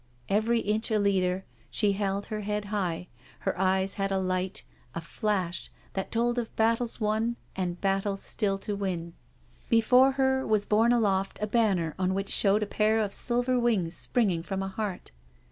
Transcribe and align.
Every 0.29 0.61
inch 0.61 0.89
a 0.89 0.97
leader, 0.97 1.45
she 1.69 1.91
held 1.91 2.25
her 2.25 2.41
head 2.41 2.65
high, 2.73 3.07
her 3.41 3.55
eyes 3.55 3.93
had 4.01 4.11
a 4.11 4.17
light, 4.17 4.63
a 4.95 4.99
flash, 4.99 5.69
that 5.93 6.11
told 6.11 6.39
of 6.39 6.55
battles 6.55 6.99
won 6.99 7.35
and 7.55 7.79
battles 7.79 8.19
still 8.23 8.57
to 8.65 8.75
win. 8.75 9.13
Before 9.69 10.13
her 10.13 10.43
was 10.47 10.65
borne 10.65 10.91
aloft 10.91 11.37
a 11.39 11.45
banner 11.45 11.93
on 11.99 12.15
which 12.15 12.29
showed 12.29 12.63
a 12.63 12.65
pair 12.65 12.97
of 12.97 13.13
silver 13.13 13.59
wings 13.59 13.95
springing 13.95 14.41
from 14.41 14.63
a 14.63 14.69
heart. 14.69 15.11